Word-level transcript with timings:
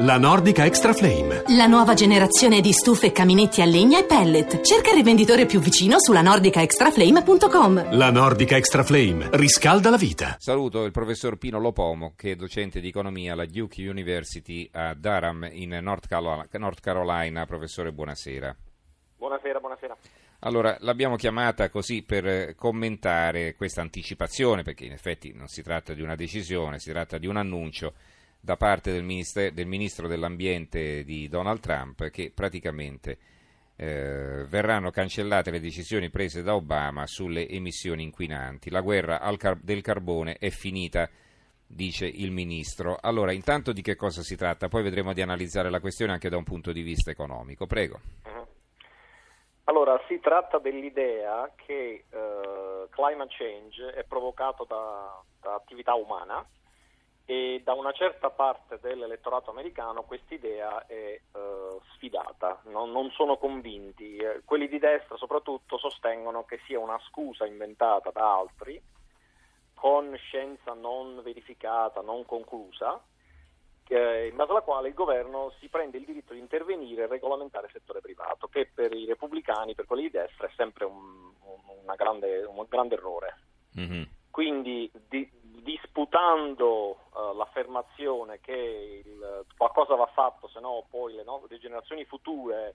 La 0.00 0.16
Nordica 0.16 0.64
Extra 0.64 0.92
Flame. 0.92 1.42
La 1.56 1.66
nuova 1.66 1.94
generazione 1.94 2.60
di 2.60 2.70
stufe, 2.70 3.10
caminetti 3.10 3.62
a 3.62 3.64
legna 3.64 3.98
e 3.98 4.04
pellet. 4.04 4.60
Cerca 4.60 4.90
il 4.90 4.94
rivenditore 4.94 5.44
più 5.44 5.58
vicino 5.58 5.98
sulla 5.98 6.22
nordicaextraflame.com. 6.22 7.96
La 7.96 8.12
Nordica 8.12 8.56
Extra 8.56 8.84
Flame 8.84 9.28
riscalda 9.32 9.90
la 9.90 9.96
vita. 9.96 10.36
Saluto 10.38 10.84
il 10.84 10.92
professor 10.92 11.36
Pino 11.36 11.58
Lopomo, 11.58 12.12
che 12.14 12.30
è 12.30 12.36
docente 12.36 12.78
di 12.78 12.86
economia 12.86 13.32
alla 13.32 13.44
Duke 13.44 13.82
University 13.88 14.68
a 14.70 14.94
Durham 14.94 15.48
in 15.50 15.76
North 15.82 16.06
Carolina. 16.06 16.46
North 16.52 16.80
Carolina. 16.80 17.44
Professore, 17.44 17.90
buonasera. 17.90 18.56
Buonasera, 19.16 19.58
buonasera. 19.58 19.96
Allora, 20.42 20.76
l'abbiamo 20.78 21.16
chiamata 21.16 21.70
così 21.70 22.04
per 22.04 22.54
commentare 22.54 23.56
questa 23.56 23.80
anticipazione, 23.80 24.62
perché 24.62 24.84
in 24.84 24.92
effetti 24.92 25.32
non 25.34 25.48
si 25.48 25.60
tratta 25.60 25.92
di 25.92 26.02
una 26.02 26.14
decisione, 26.14 26.78
si 26.78 26.92
tratta 26.92 27.18
di 27.18 27.26
un 27.26 27.36
annuncio 27.36 27.94
da 28.40 28.56
parte 28.56 28.92
del, 28.92 29.04
del 29.52 29.66
ministro 29.66 30.08
dell'ambiente 30.08 31.04
di 31.04 31.28
Donald 31.28 31.60
Trump 31.60 32.08
che 32.10 32.32
praticamente 32.34 33.18
eh, 33.80 34.44
verranno 34.48 34.90
cancellate 34.90 35.50
le 35.50 35.60
decisioni 35.60 36.10
prese 36.10 36.42
da 36.42 36.54
Obama 36.54 37.06
sulle 37.06 37.48
emissioni 37.48 38.02
inquinanti. 38.02 38.70
La 38.70 38.80
guerra 38.80 39.20
car- 39.36 39.60
del 39.60 39.82
carbone 39.82 40.36
è 40.38 40.50
finita, 40.50 41.08
dice 41.64 42.06
il 42.06 42.32
ministro. 42.32 42.98
Allora, 43.00 43.32
intanto 43.32 43.72
di 43.72 43.82
che 43.82 43.94
cosa 43.94 44.22
si 44.22 44.36
tratta? 44.36 44.68
Poi 44.68 44.82
vedremo 44.82 45.12
di 45.12 45.22
analizzare 45.22 45.70
la 45.70 45.80
questione 45.80 46.12
anche 46.12 46.28
da 46.28 46.36
un 46.36 46.44
punto 46.44 46.72
di 46.72 46.82
vista 46.82 47.10
economico. 47.10 47.66
Prego. 47.66 48.00
Uh-huh. 48.24 48.46
Allora, 49.64 50.00
si 50.08 50.18
tratta 50.18 50.58
dell'idea 50.58 51.52
che 51.54 52.04
uh, 52.10 52.88
climate 52.90 53.34
change 53.36 53.92
è 53.92 54.02
provocato 54.02 54.64
da, 54.64 55.22
da 55.40 55.54
attività 55.54 55.94
umana 55.94 56.44
e 57.30 57.60
da 57.62 57.74
una 57.74 57.92
certa 57.92 58.30
parte 58.30 58.78
dell'elettorato 58.80 59.50
americano 59.50 60.04
quest'idea 60.04 60.86
è 60.86 60.94
eh, 60.94 61.20
sfidata, 61.92 62.62
non, 62.68 62.90
non, 62.90 63.10
sono 63.10 63.36
convinti. 63.36 64.16
Eh, 64.16 64.40
quelli 64.46 64.66
di 64.66 64.78
destra 64.78 65.14
soprattutto 65.18 65.76
sostengono 65.76 66.46
che 66.46 66.58
sia 66.64 66.78
una 66.78 66.98
scusa 67.10 67.44
inventata 67.44 68.10
da 68.10 68.34
altri 68.34 68.80
con 69.74 70.16
scienza 70.16 70.72
non 70.72 71.20
verificata, 71.22 72.00
non 72.00 72.24
conclusa, 72.24 72.98
in 73.88 74.32
base 74.34 74.50
alla 74.50 74.62
quale 74.62 74.88
il 74.88 74.94
governo 74.94 75.52
si 75.60 75.68
prende 75.68 75.98
il 75.98 76.06
diritto 76.06 76.32
di 76.32 76.40
intervenire 76.40 77.02
e 77.02 77.08
regolamentare 77.08 77.66
il 77.66 77.72
settore 77.72 78.00
privato, 78.00 78.48
che 78.48 78.70
per 78.72 78.94
i 78.94 79.04
repubblicani, 79.04 79.74
per 79.74 79.84
quelli 79.84 80.04
di 80.04 80.10
destra, 80.10 80.46
è 80.46 80.52
sempre 80.56 80.86
un, 80.86 81.30
un, 81.42 81.94
grande, 81.94 82.42
un 82.44 82.64
grande, 82.66 82.94
errore. 82.94 83.36
Mm-hmm. 83.78 84.02
Quindi 84.30 84.90
di, 85.08 85.30
disputando 85.68 87.07
l'affermazione 87.32 88.40
che 88.40 89.02
il, 89.04 89.44
qualcosa 89.56 89.94
va 89.94 90.06
fatto, 90.06 90.48
se 90.48 90.60
no 90.60 90.84
poi 90.88 91.14
le, 91.14 91.24
no, 91.24 91.42
le, 91.48 91.58
generazioni 91.58 92.04
future 92.04 92.74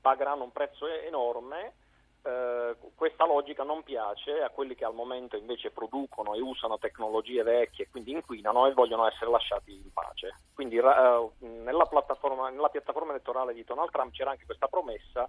pagheranno 0.00 0.44
un 0.44 0.52
prezzo 0.52 0.86
enorme, 0.86 1.74
uh, 2.22 2.94
questa 2.94 3.26
logica 3.26 3.62
non 3.62 3.82
piace 3.82 4.42
a 4.42 4.50
quelli 4.50 4.74
che 4.74 4.84
al 4.84 4.94
momento 4.94 5.36
invece 5.36 5.70
producono 5.70 6.34
e 6.34 6.40
usano 6.40 6.78
tecnologie 6.78 7.42
vecchie 7.42 7.84
e 7.84 7.90
quindi 7.90 8.12
inquinano 8.12 8.66
e 8.66 8.72
vogliono 8.72 9.06
essere 9.06 9.30
lasciati 9.30 9.74
in 9.74 9.92
pace. 9.92 10.34
Quindi 10.54 10.78
uh, 10.78 11.32
nella, 11.38 11.86
piattaforma, 11.86 12.48
nella 12.50 12.68
piattaforma 12.68 13.10
elettorale 13.10 13.54
di 13.54 13.64
Donald 13.64 13.90
Trump 13.90 14.12
c'era 14.12 14.30
anche 14.30 14.46
questa 14.46 14.68
promessa 14.68 15.28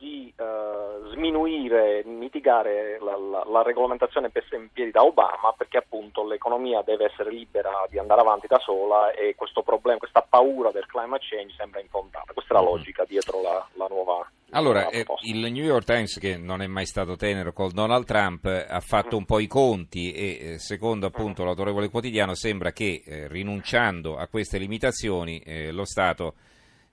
di 0.00 0.32
uh, 0.34 1.10
sminuire, 1.12 2.02
mitigare 2.06 2.98
la, 3.02 3.18
la, 3.18 3.44
la, 3.46 3.62
regolamentazione 3.62 4.30
messa 4.32 4.56
in 4.56 4.72
piedi 4.72 4.90
da 4.90 5.04
Obama 5.04 5.52
perché 5.54 5.76
appunto 5.76 6.26
l'economia 6.26 6.80
deve 6.80 7.04
essere 7.04 7.30
libera 7.30 7.84
di 7.90 7.98
andare 7.98 8.22
avanti 8.22 8.46
da 8.46 8.58
sola 8.58 9.12
e 9.12 9.34
questo 9.34 9.60
problema, 9.60 9.98
questa 9.98 10.24
paura 10.26 10.70
del 10.70 10.86
climate 10.86 11.26
change 11.28 11.54
sembra 11.54 11.80
infondata. 11.80 12.32
Questa 12.32 12.54
è 12.54 12.56
la 12.56 12.62
mm-hmm. 12.62 12.72
logica 12.72 13.04
dietro 13.06 13.42
la, 13.42 13.68
la 13.74 13.86
nuova. 13.90 14.26
Allora, 14.52 14.88
eh, 14.88 15.04
il 15.24 15.52
New 15.52 15.64
York 15.64 15.84
Times, 15.84 16.18
che 16.18 16.38
non 16.38 16.62
è 16.62 16.66
mai 16.66 16.86
stato 16.86 17.16
tenero 17.16 17.52
con 17.52 17.70
Donald 17.70 18.06
Trump, 18.06 18.46
ha 18.46 18.80
fatto 18.80 19.18
un 19.18 19.26
po' 19.26 19.38
i 19.38 19.46
conti 19.46 20.12
e 20.12 20.38
eh, 20.40 20.58
secondo 20.58 21.06
appunto 21.06 21.44
l'autorevole 21.44 21.90
quotidiano 21.90 22.34
sembra 22.34 22.72
che 22.72 23.02
eh, 23.04 23.28
rinunciando 23.28 24.16
a 24.16 24.26
queste 24.28 24.56
limitazioni 24.56 25.40
eh, 25.40 25.70
lo 25.72 25.84
Stato 25.84 26.34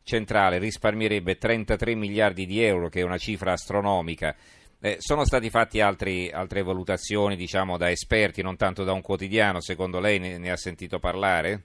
centrale 0.08 0.58
risparmierebbe 0.58 1.38
33 1.38 1.94
miliardi 1.94 2.46
di 2.46 2.64
euro, 2.64 2.88
che 2.88 3.02
è 3.02 3.04
una 3.04 3.18
cifra 3.18 3.52
astronomica. 3.52 4.34
Eh, 4.80 4.96
sono 5.00 5.26
stati 5.26 5.50
fatti 5.50 5.82
altri, 5.82 6.32
altre 6.32 6.64
valutazioni, 6.64 7.36
diciamo, 7.36 7.78
da 7.78 7.92
esperti, 7.92 8.42
non 8.42 8.56
tanto 8.56 8.84
da 8.84 8.94
un 8.94 9.02
quotidiano, 9.02 9.60
secondo 9.60 10.00
lei 10.00 10.18
ne, 10.18 10.38
ne 10.38 10.50
ha 10.50 10.56
sentito 10.56 10.98
parlare? 10.98 11.62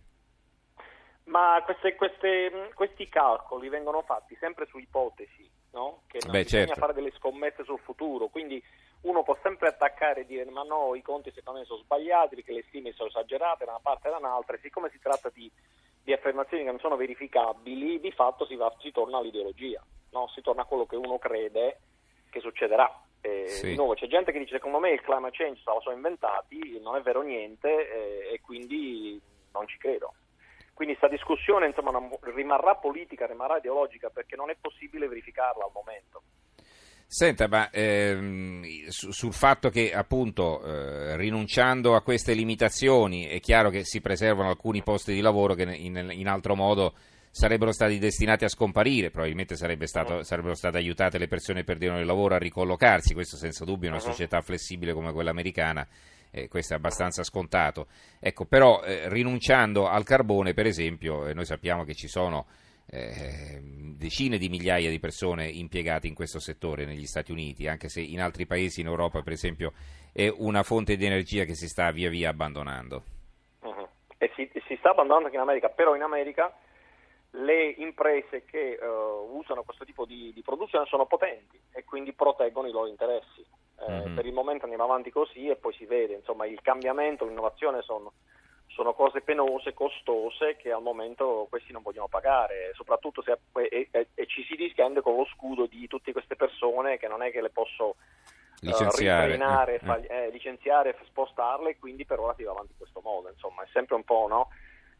Ma 1.24 1.62
queste, 1.64 1.94
queste, 1.94 2.70
questi 2.74 3.08
calcoli 3.08 3.68
vengono 3.68 4.02
fatti 4.02 4.36
sempre 4.40 4.66
su 4.66 4.78
ipotesi, 4.78 5.48
no? 5.70 6.02
che 6.08 6.18
non 6.22 6.32
Beh, 6.32 6.42
bisogna 6.42 6.64
certo. 6.66 6.80
fare 6.80 6.94
delle 6.94 7.12
scommesse 7.12 7.64
sul 7.64 7.78
futuro, 7.78 8.26
quindi 8.26 8.62
uno 9.02 9.22
può 9.22 9.38
sempre 9.42 9.68
attaccare 9.68 10.22
e 10.22 10.26
dire 10.26 10.50
ma 10.50 10.62
no, 10.62 10.94
i 10.94 11.02
conti 11.02 11.32
secondo 11.32 11.60
me 11.60 11.64
sono 11.64 11.80
sbagliati 11.80 12.34
perché 12.34 12.52
le 12.52 12.64
stime 12.68 12.92
sono 12.92 13.08
esagerate 13.08 13.64
da 13.64 13.70
una 13.70 13.80
parte 13.80 14.08
e 14.08 14.10
da 14.10 14.18
un'altra, 14.18 14.56
e 14.56 14.60
siccome 14.60 14.90
si 14.90 14.98
tratta 14.98 15.30
di 15.32 15.50
di 16.02 16.12
affermazioni 16.12 16.64
che 16.64 16.70
non 16.70 16.80
sono 16.80 16.96
verificabili, 16.96 18.00
di 18.00 18.12
fatto 18.12 18.44
si, 18.46 18.56
va, 18.56 18.74
si 18.80 18.90
torna 18.90 19.18
all'ideologia, 19.18 19.82
no? 20.10 20.28
si 20.34 20.40
torna 20.40 20.62
a 20.62 20.64
quello 20.64 20.86
che 20.86 20.96
uno 20.96 21.18
crede 21.18 21.80
che 22.30 22.40
succederà. 22.40 22.90
Eh, 23.20 23.46
sì. 23.46 23.68
Di 23.68 23.76
nuovo 23.76 23.94
c'è 23.94 24.08
gente 24.08 24.32
che 24.32 24.38
dice 24.40 24.54
secondo 24.56 24.80
me 24.80 24.90
il 24.90 25.00
climate 25.00 25.36
change 25.36 25.60
se 25.62 25.70
lo 25.70 25.80
sono 25.80 25.94
inventati, 25.94 26.80
non 26.80 26.96
è 26.96 27.02
vero 27.02 27.22
niente 27.22 27.68
eh, 27.68 28.34
e 28.34 28.40
quindi 28.40 29.20
non 29.52 29.68
ci 29.68 29.78
credo. 29.78 30.14
Quindi 30.74 30.96
questa 30.96 31.14
discussione 31.14 31.66
insomma, 31.66 31.92
rimarrà 32.34 32.74
politica, 32.74 33.26
rimarrà 33.26 33.58
ideologica 33.58 34.10
perché 34.10 34.34
non 34.34 34.50
è 34.50 34.56
possibile 34.60 35.06
verificarla 35.06 35.64
al 35.64 35.70
momento. 35.72 36.22
Senta, 37.14 37.46
ma 37.46 37.68
ehm, 37.68 38.88
su, 38.88 39.10
sul 39.10 39.34
fatto 39.34 39.68
che 39.68 39.92
appunto 39.92 40.64
eh, 40.64 41.14
rinunciando 41.18 41.94
a 41.94 42.00
queste 42.00 42.32
limitazioni 42.32 43.26
è 43.26 43.38
chiaro 43.38 43.68
che 43.68 43.84
si 43.84 44.00
preservano 44.00 44.48
alcuni 44.48 44.82
posti 44.82 45.12
di 45.12 45.20
lavoro 45.20 45.52
che 45.52 45.64
in, 45.64 46.08
in 46.10 46.26
altro 46.26 46.56
modo 46.56 46.94
sarebbero 47.30 47.70
stati 47.70 47.98
destinati 47.98 48.44
a 48.44 48.48
scomparire, 48.48 49.10
probabilmente 49.10 49.56
sarebbe 49.56 49.86
stato, 49.86 50.22
sarebbero 50.22 50.54
state 50.54 50.78
aiutate 50.78 51.18
le 51.18 51.28
persone 51.28 51.58
che 51.58 51.64
perdono 51.66 52.00
il 52.00 52.06
lavoro 52.06 52.34
a 52.34 52.38
ricollocarsi, 52.38 53.12
questo 53.12 53.36
senza 53.36 53.66
dubbio 53.66 53.88
in 53.88 53.94
una 53.94 54.02
società 54.02 54.40
flessibile 54.40 54.94
come 54.94 55.12
quella 55.12 55.32
americana, 55.32 55.86
eh, 56.30 56.48
questo 56.48 56.72
è 56.72 56.76
abbastanza 56.78 57.22
scontato. 57.24 57.88
Ecco, 58.20 58.46
però 58.46 58.82
eh, 58.84 59.10
rinunciando 59.10 59.86
al 59.86 60.04
carbone, 60.04 60.54
per 60.54 60.64
esempio, 60.64 61.26
eh, 61.26 61.34
noi 61.34 61.44
sappiamo 61.44 61.84
che 61.84 61.94
ci 61.94 62.08
sono 62.08 62.46
eh, 62.86 63.60
decine 63.96 64.38
di 64.38 64.48
migliaia 64.48 64.90
di 64.90 64.98
persone 64.98 65.48
impiegate 65.48 66.06
in 66.06 66.14
questo 66.14 66.38
settore 66.38 66.84
negli 66.84 67.06
Stati 67.06 67.32
Uniti, 67.32 67.68
anche 67.68 67.88
se 67.88 68.00
in 68.00 68.20
altri 68.20 68.46
paesi 68.46 68.80
in 68.80 68.86
Europa, 68.86 69.22
per 69.22 69.32
esempio, 69.32 69.72
è 70.12 70.28
una 70.28 70.62
fonte 70.62 70.96
di 70.96 71.06
energia 71.06 71.44
che 71.44 71.54
si 71.54 71.68
sta 71.68 71.90
via 71.90 72.10
via 72.10 72.30
abbandonando. 72.30 73.02
Uh-huh. 73.60 73.88
E 74.18 74.30
si, 74.34 74.50
si, 74.66 74.76
sta 74.76 74.90
abbandonando 74.90 75.26
anche 75.26 75.36
in 75.36 75.42
America, 75.42 75.68
però 75.68 75.94
in 75.94 76.02
America 76.02 76.54
le 77.30 77.74
imprese 77.78 78.44
che 78.44 78.78
uh, 78.78 79.36
usano 79.36 79.62
questo 79.62 79.84
tipo 79.84 80.04
di, 80.04 80.32
di, 80.34 80.42
produzione 80.42 80.84
sono 80.86 81.06
potenti 81.06 81.58
e 81.72 81.84
quindi 81.84 82.12
proteggono 82.12 82.68
i 82.68 82.72
loro 82.72 82.88
interessi. 82.88 83.44
Eh, 83.80 83.98
uh-huh. 83.98 84.14
Per 84.14 84.26
il 84.26 84.32
momento 84.32 84.64
andiamo 84.64 84.84
avanti 84.84 85.10
così 85.10 85.48
e 85.48 85.56
poi 85.56 85.72
si 85.74 85.86
vede, 85.86 86.14
insomma, 86.14 86.46
il 86.46 86.60
cambiamento, 86.60 87.24
l'innovazione 87.24 87.80
sono 87.82 88.12
sono 88.74 88.94
cose 88.94 89.20
penose, 89.20 89.74
costose 89.74 90.56
che 90.56 90.72
al 90.72 90.82
momento 90.82 91.46
questi 91.48 91.72
non 91.72 91.82
vogliono 91.82 92.08
pagare, 92.08 92.72
soprattutto 92.74 93.22
se 93.22 93.38
e, 93.68 93.88
e, 93.90 94.08
e 94.14 94.26
ci 94.26 94.44
si 94.44 94.56
difende 94.56 95.00
con 95.00 95.16
lo 95.16 95.26
scudo 95.26 95.66
di 95.66 95.86
tutte 95.86 96.12
queste 96.12 96.36
persone 96.36 96.98
che 96.98 97.08
non 97.08 97.22
è 97.22 97.30
che 97.30 97.40
le 97.40 97.50
posso 97.50 97.96
eh, 98.62 98.66
licenziare, 98.66 99.78
uh, 99.82 99.84
fag, 99.84 100.10
eh, 100.10 100.30
licenziare 100.30 100.96
spostarle, 101.06 101.78
quindi 101.78 102.04
per 102.04 102.18
ora 102.18 102.34
si 102.34 102.44
va 102.44 102.52
avanti 102.52 102.72
in 102.72 102.78
questo 102.78 103.00
modo, 103.02 103.28
insomma 103.28 103.62
è 103.62 103.68
sempre 103.72 103.94
un 103.94 104.04
po' 104.04 104.26
no? 104.28 104.48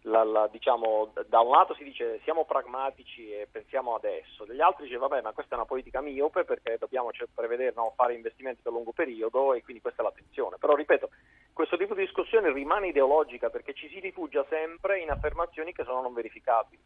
La, 0.07 0.25
la, 0.25 0.49
diciamo, 0.49 1.13
da 1.29 1.39
un 1.39 1.53
lato 1.53 1.75
si 1.75 1.85
dice 1.85 2.19
siamo 2.25 2.45
pragmatici 2.45 3.31
e 3.31 3.47
pensiamo 3.49 3.95
adesso, 3.95 4.45
dagli 4.45 4.61
altri 4.61 4.87
dice 4.87 4.99
vabbè 4.99 5.21
ma 5.23 5.31
questa 5.31 5.55
è 5.55 5.59
una 5.59 5.65
politica 5.65 6.01
miope 6.01 6.43
perché 6.43 6.77
dobbiamo 6.77 7.11
prevedere 7.33 7.73
no, 7.77 7.93
fare 7.95 8.15
investimenti 8.15 8.63
per 8.63 8.73
lungo 8.73 8.91
periodo 8.91 9.55
e 9.55 9.63
quindi 9.63 9.81
questa 9.81 10.03
è 10.03 10.05
l'attenzione, 10.05 10.57
però 10.59 10.75
ripeto 10.75 11.09
questo 11.53 11.77
tipo 11.77 11.95
di 11.95 12.05
discussione 12.05 12.53
rimane 12.53 12.89
ideologica 12.89 13.51
perché 13.51 13.75
ci 13.75 13.89
si 13.89 14.01
rifugia 14.01 14.45
sempre 14.49 15.01
in 15.01 15.11
affermazioni 15.11 15.73
che 15.73 15.85
sono 15.85 16.01
non 16.01 16.15
verificabili. 16.15 16.83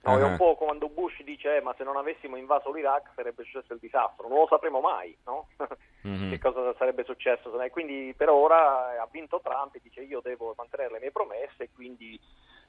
No, 0.00 0.12
uh-huh. 0.12 0.20
È 0.20 0.22
un 0.22 0.36
po' 0.36 0.54
quando 0.54 0.88
Bush 0.88 1.22
dice 1.22 1.56
eh, 1.56 1.60
ma 1.60 1.74
se 1.76 1.82
non 1.82 1.96
avessimo 1.96 2.36
invaso 2.36 2.72
l'Iraq 2.72 3.10
sarebbe 3.16 3.42
successo 3.42 3.72
il 3.72 3.80
disastro, 3.80 4.28
non 4.28 4.38
lo 4.38 4.46
sapremo 4.46 4.80
mai 4.80 5.16
no? 5.24 5.48
uh-huh. 5.56 6.30
che 6.30 6.38
cosa 6.38 6.72
sarebbe 6.78 7.04
successo. 7.04 7.50
Quindi 7.70 8.14
per 8.16 8.28
ora 8.28 9.00
ha 9.00 9.08
vinto 9.10 9.40
Trump 9.42 9.74
e 9.74 9.80
dice 9.82 10.02
io 10.02 10.20
devo 10.20 10.54
mantenere 10.56 10.92
le 10.92 11.00
mie 11.00 11.10
promesse 11.10 11.70
quindi 11.74 12.18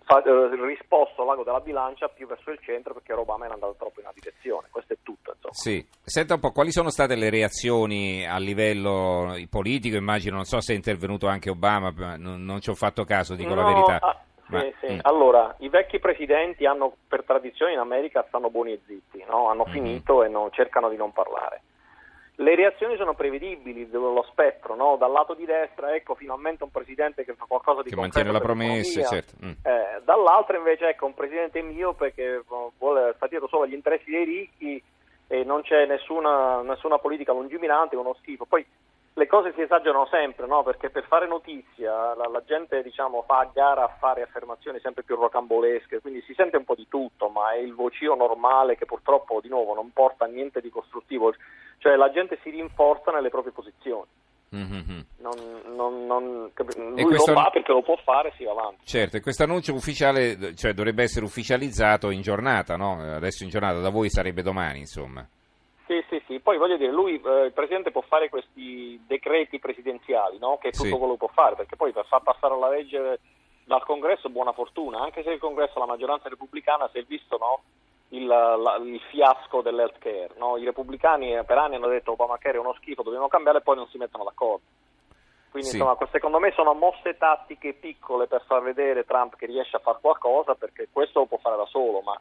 fa, 0.04 0.22
eh, 0.24 0.66
risposto 0.66 1.22
al 1.22 1.28
lago 1.28 1.44
della 1.44 1.60
bilancia 1.60 2.07
più 2.10 2.28
verso 2.28 2.51
il 2.51 2.60
centro 2.62 2.94
perché 2.94 3.13
Obama 3.13 3.46
era 3.46 3.54
andato 3.54 3.75
troppo 3.78 4.00
in 4.00 4.06
una 4.06 4.13
direzione. 4.16 4.68
Questo 4.72 4.94
è 4.94 4.98
tutto. 5.04 5.31
Insomma. 5.34 5.54
Sì. 5.54 5.86
Senta 6.04 6.34
un 6.36 6.40
po', 6.40 6.51
quali 6.51 6.72
sono 6.72 6.90
state 6.90 7.16
le 7.16 7.30
reazioni 7.30 8.25
a 8.28 8.38
livello 8.38 9.36
politico? 9.50 9.96
Immagino, 9.98 10.36
non 10.36 10.46
so 10.46 10.60
se 10.62 10.74
è 10.74 10.75
intervenuto 10.75 11.28
anche 11.28 11.50
Obama, 11.50 11.92
non, 12.18 12.44
non 12.44 12.60
ci 12.62 12.69
ho 12.69 12.75
fatto 12.75 13.04
caso, 13.06 13.36
dico 13.36 13.54
no, 13.54 13.62
la 13.62 13.68
verità. 13.68 14.00
Ah, 14.01 14.18
Ma- 14.48 14.62
Sì, 14.62 14.74
sì. 14.81 14.94
mm. 14.94 15.00
Allora, 15.04 15.56
i 15.60 15.69
vecchi 15.69 16.00
presidenti 16.00 16.66
hanno 16.66 16.92
per 17.07 17.24
tradizione 17.24 17.74
in 17.74 17.78
America 17.78 18.25
stanno 18.30 18.50
buoni 18.50 18.72
e 18.74 18.80
zitti, 18.88 19.24
no? 19.30 19.48
hanno 19.48 19.63
Mhm. 19.68 19.72
finito 19.72 20.24
e 20.24 20.28
non- 20.28 20.51
cercano 20.51 20.90
di 20.90 20.96
non 20.98 21.12
parlare. 21.13 21.62
Le 22.41 22.56
reazioni 22.56 22.95
sono 22.95 23.15
prevedibili, 23.15 23.89
lo 23.91 24.25
spettro, 24.30 24.74
no? 24.74 24.95
dal 24.95 25.12
lato 25.12 25.33
di 25.33 25.44
destra, 25.44 25.94
ecco 25.94 26.15
finalmente 26.15 26.63
un 26.63 26.71
presidente 26.71 27.25
che 27.25 27.33
fa 27.33 27.44
qualcosa 27.45 27.81
di 27.81 27.89
che 27.89 27.97
mantiene 27.97 28.31
la 28.31 28.39
promessa, 28.39 29.03
certo. 29.03 29.33
mm. 29.44 29.51
Eh, 29.62 30.01
dall'altro 30.06 30.56
invece 30.56 30.88
ecco 30.88 31.06
un 31.06 31.13
presidente 31.13 31.62
mio 31.62 31.94
perché 31.94 32.41
oh, 32.47 32.71
vuole 32.77 33.12
sta 33.18 33.27
dietro 33.27 33.50
solo 33.50 33.63
agli 33.63 33.74
interessi 33.74 34.09
dei 34.09 34.24
ricchi 34.24 34.81
e 35.27 35.44
non 35.44 35.63
c'è 35.63 35.86
nessuna, 35.86 36.62
nessuna 36.62 36.97
politica 36.97 37.33
lungimirante, 37.33 37.97
uno 37.97 38.15
schifo. 38.21 38.45
Poi 38.45 38.65
le 39.19 39.27
cose 39.27 39.51
si 39.54 39.62
esagerano 39.62 40.07
sempre, 40.10 40.48
no? 40.48 40.63
perché 40.63 40.89
per 40.89 41.04
fare 41.06 41.27
notizia 41.27 42.16
la, 42.16 42.27
la 42.31 42.42
gente 42.45 42.81
diciamo, 42.81 43.24
fa 43.27 43.39
a 43.39 43.50
gara 43.54 43.83
a 43.83 43.95
fare 44.00 44.21
affermazioni 44.21 44.80
sempre 44.80 45.04
più 45.04 45.16
rocambolesche, 45.18 46.00
quindi 46.00 46.21
si 46.21 46.33
sente 46.33 46.56
un 46.57 46.63
po' 46.63 46.75
di 46.75 46.88
tutto, 46.88 47.27
ma 47.27 47.51
è 47.51 47.57
il 47.57 47.75
vocio 47.75 48.16
normale 48.16 48.77
che 48.77 48.86
purtroppo 48.86 49.42
di 49.42 49.50
nuovo 49.50 49.74
non 49.75 49.92
porta 49.92 50.24
a 50.25 50.27
niente 50.27 50.62
di 50.62 50.69
costruttivo, 50.69 51.33
cioè 51.80 51.95
la 51.98 52.10
gente 52.12 52.39
si 52.42 52.50
rinforza 52.50 53.12
nelle 53.12 53.30
proprie 53.30 53.51
posizioni. 53.51 54.07
Mhm. 54.51 55.06
Non, 55.19 55.36
non- 55.75 56.06
non- 56.07 56.51
lui 56.56 57.04
questo- 57.04 57.33
non 57.33 57.44
va 57.44 57.50
perché 57.51 57.72
lo 57.72 57.83
può 57.83 57.98
fare, 57.98 58.33
si 58.38 58.45
va 58.45 58.51
avanti. 58.51 58.86
Certo, 58.86 59.18
e 59.18 59.22
questo 59.22 59.44
annuncio 59.44 59.74
ufficiale 59.74 60.56
cioè, 60.56 60.74
dovrebbe 60.74 61.04
essere 61.04 61.25
ufficializzato 61.25 62.10
in 62.10 62.22
giornata, 62.22 62.75
no? 62.77 63.00
Adesso 63.00 63.44
in 63.44 63.50
giornata, 63.50 63.80
da 63.80 63.89
voi 63.89 64.10
sarebbe 64.10 64.42
domani, 64.42 64.80
insomma. 64.80 65.27
Sì. 66.29 66.39
Poi 66.41 66.57
voglio 66.59 66.77
dire, 66.77 66.91
lui, 66.91 67.19
eh, 67.19 67.45
il 67.45 67.53
Presidente 67.53 67.89
può 67.89 68.01
fare 68.01 68.29
questi 68.29 69.03
decreti 69.07 69.57
presidenziali, 69.57 70.37
no? 70.37 70.59
che 70.59 70.67
è 70.67 70.71
tutto 70.71 70.83
Sì. 70.85 70.91
quello 70.91 71.13
che 71.13 71.17
può 71.17 71.27
fare, 71.33 71.55
perché 71.55 71.75
poi 71.75 71.91
per 71.91 72.05
far 72.05 72.21
passare 72.21 72.55
la 72.55 72.69
legge 72.69 73.19
dal 73.63 73.83
Congresso 73.83 74.29
buona 74.29 74.51
fortuna, 74.53 74.99
anche 75.01 75.23
se 75.23 75.31
il 75.31 75.39
Congresso, 75.39 75.79
la 75.79 75.87
maggioranza 75.87 76.29
repubblicana, 76.29 76.87
si 76.93 76.99
è 76.99 77.03
visto 77.03 77.37
no? 77.37 77.61
il, 78.09 78.27
la- 78.27 78.79
il 78.83 78.99
fiasco 79.09 79.61
dell'health 79.63 79.97
care. 79.97 80.29
No? 80.37 80.57
I 80.57 80.65
repubblicani 80.65 81.43
per 81.45 81.57
anni 81.57 81.75
hanno 81.75 81.87
detto 81.87 82.11
Obamacare 82.11 82.57
è 82.57 82.59
uno 82.59 82.73
schifo, 82.73 83.01
dobbiamo 83.01 83.27
cambiare 83.27 83.57
e 83.57 83.61
poi 83.61 83.75
non 83.77 83.87
si 83.87 83.97
mettono 83.97 84.23
d'accordo. 84.23 84.65
Quindi 85.49 85.69
Sì. 85.69 85.77
insomma, 85.77 85.97
secondo 86.11 86.37
me 86.37 86.51
sono 86.51 86.75
mosse 86.75 87.17
tattiche 87.17 87.73
piccole 87.73 88.27
per 88.27 88.43
far 88.45 88.61
vedere 88.61 89.03
Trump 89.03 89.35
che 89.35 89.47
riesce 89.47 89.77
a 89.77 89.79
fare 89.79 89.97
qualcosa, 89.99 90.53
perché 90.53 90.89
questo 90.91 91.19
lo 91.21 91.25
può 91.25 91.37
fare 91.39 91.55
da 91.57 91.65
solo, 91.65 92.01
ma 92.01 92.19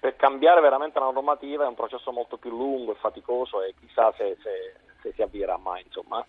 per 0.00 0.16
cambiare 0.16 0.60
veramente 0.60 0.98
la 0.98 1.10
normativa 1.10 1.64
è 1.64 1.68
un 1.68 1.74
processo 1.74 2.10
molto 2.10 2.38
più 2.38 2.50
lungo 2.50 2.92
e 2.92 2.96
faticoso 2.96 3.62
e 3.62 3.74
chissà 3.78 4.12
se, 4.16 4.36
se- 4.42 4.74
se 5.02 5.12
si 5.14 5.22
avvierà 5.22 5.58
mai. 5.58 5.82
Insomma. 5.84 6.24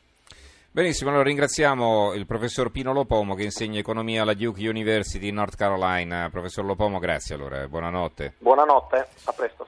Benissimo, 0.73 1.09
allora 1.09 1.25
ringraziamo 1.25 2.13
il 2.13 2.25
professor 2.25 2.71
Pino 2.71 2.93
Lopomo 2.93 3.33
che 3.33 3.43
insegna 3.43 3.79
economia 3.79 4.21
alla 4.21 4.33
Duke 4.33 4.67
University 4.67 5.27
in 5.27 5.35
North 5.35 5.55
Carolina. 5.55 6.29
Professor 6.29 6.63
Lopomo, 6.63 6.99
grazie 6.99 7.35
allora, 7.35 7.67
buonanotte. 7.67 8.35
Buonanotte, 8.37 9.07
a 9.25 9.33
presto. 9.33 9.61